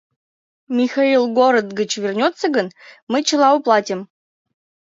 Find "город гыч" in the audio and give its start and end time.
1.37-1.91